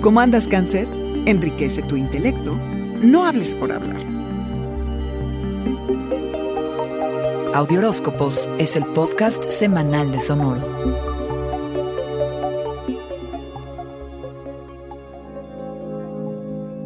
[0.00, 0.86] ¿Cómo andas, cáncer?
[1.26, 2.56] Enriquece tu intelecto.
[3.02, 3.96] No hables por hablar.
[7.52, 10.62] Audioróscopos es el podcast semanal de Sonoro.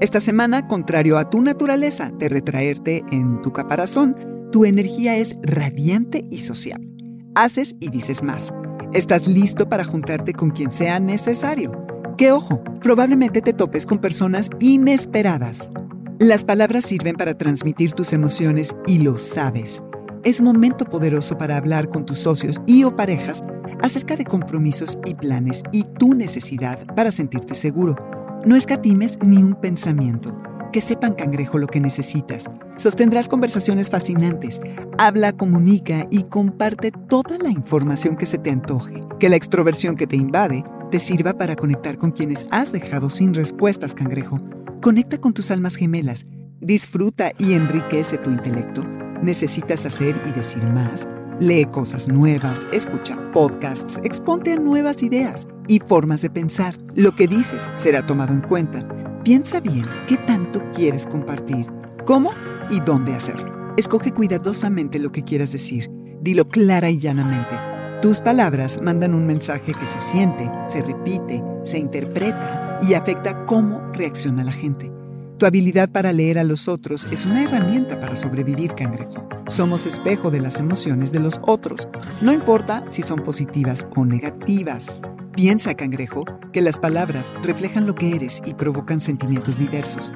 [0.00, 4.14] Esta semana, contrario a tu naturaleza de retraerte en tu caparazón,
[4.52, 6.86] tu energía es radiante y sociable.
[7.34, 8.54] Haces y dices más.
[8.92, 11.89] Estás listo para juntarte con quien sea necesario
[12.20, 15.70] que ojo, probablemente te topes con personas inesperadas.
[16.18, 19.82] Las palabras sirven para transmitir tus emociones y lo sabes.
[20.22, 23.42] Es momento poderoso para hablar con tus socios y o parejas
[23.82, 27.96] acerca de compromisos y planes y tu necesidad para sentirte seguro.
[28.44, 30.38] No escatimes ni un pensamiento.
[30.74, 32.50] Que sepan, cangrejo, lo que necesitas.
[32.76, 34.60] Sostendrás conversaciones fascinantes.
[34.98, 39.00] Habla, comunica y comparte toda la información que se te antoje.
[39.18, 43.32] Que la extroversión que te invade te sirva para conectar con quienes has dejado sin
[43.32, 44.38] respuestas, cangrejo.
[44.82, 46.26] Conecta con tus almas gemelas,
[46.60, 48.82] disfruta y enriquece tu intelecto.
[49.22, 51.08] Necesitas hacer y decir más.
[51.38, 56.76] Lee cosas nuevas, escucha podcasts, exponte a nuevas ideas y formas de pensar.
[56.94, 58.86] Lo que dices será tomado en cuenta.
[59.22, 61.66] Piensa bien qué tanto quieres compartir,
[62.04, 62.32] cómo
[62.68, 63.74] y dónde hacerlo.
[63.76, 65.88] Escoge cuidadosamente lo que quieras decir.
[66.20, 67.69] Dilo clara y llanamente
[68.02, 73.78] tus palabras mandan un mensaje que se siente, se repite, se interpreta y afecta cómo
[73.92, 74.90] reacciona la gente.
[75.36, 79.28] Tu habilidad para leer a los otros es una herramienta para sobrevivir, cangrejo.
[79.48, 81.88] Somos espejo de las emociones de los otros,
[82.22, 85.02] no importa si son positivas o negativas.
[85.34, 90.10] Piensa, cangrejo, que las palabras reflejan lo que eres y provocan sentimientos diversos.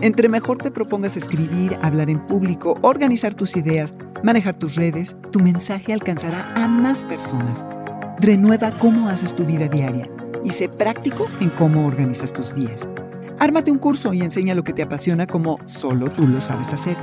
[0.00, 5.40] Entre mejor te propongas escribir, hablar en público, organizar tus ideas, manejar tus redes, tu
[5.40, 7.66] mensaje alcanzará a más personas.
[8.20, 10.08] Renueva cómo haces tu vida diaria
[10.44, 12.88] y sé práctico en cómo organizas tus días.
[13.40, 16.96] Ármate un curso y enseña lo que te apasiona como solo tú lo sabes hacer.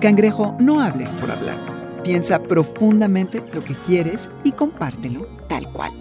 [0.00, 1.56] Cangrejo, no hables por hablar.
[2.02, 5.92] Piensa profundamente lo que quieres y compártelo tal cual.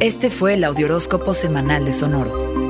[0.00, 2.69] Este fue el Audioróscopo Semanal de Sonoro.